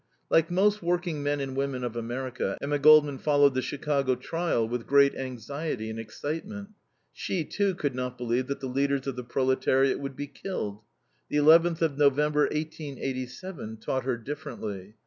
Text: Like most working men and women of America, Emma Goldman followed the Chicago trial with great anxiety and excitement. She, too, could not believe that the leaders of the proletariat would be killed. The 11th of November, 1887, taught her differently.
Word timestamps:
Like 0.31 0.49
most 0.49 0.81
working 0.81 1.21
men 1.21 1.39
and 1.39 1.55
women 1.55 1.83
of 1.83 1.95
America, 1.95 2.57
Emma 2.59 2.79
Goldman 2.79 3.19
followed 3.19 3.53
the 3.53 3.61
Chicago 3.61 4.15
trial 4.15 4.67
with 4.67 4.87
great 4.87 5.13
anxiety 5.13 5.91
and 5.91 5.99
excitement. 5.99 6.69
She, 7.13 7.45
too, 7.45 7.75
could 7.75 7.93
not 7.93 8.17
believe 8.17 8.47
that 8.47 8.61
the 8.61 8.67
leaders 8.67 9.05
of 9.05 9.15
the 9.15 9.23
proletariat 9.23 9.99
would 9.99 10.15
be 10.15 10.25
killed. 10.25 10.81
The 11.29 11.37
11th 11.37 11.83
of 11.83 11.99
November, 11.99 12.45
1887, 12.45 13.77
taught 13.77 14.05
her 14.05 14.17
differently. 14.17 14.95